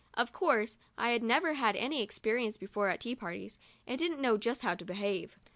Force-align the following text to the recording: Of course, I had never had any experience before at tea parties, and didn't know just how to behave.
Of 0.15 0.33
course, 0.33 0.79
I 0.97 1.11
had 1.11 1.21
never 1.21 1.53
had 1.53 1.75
any 1.75 2.01
experience 2.01 2.57
before 2.57 2.89
at 2.89 3.01
tea 3.01 3.13
parties, 3.13 3.59
and 3.85 3.99
didn't 3.99 4.19
know 4.19 4.35
just 4.35 4.63
how 4.63 4.73
to 4.73 4.83
behave. 4.83 5.37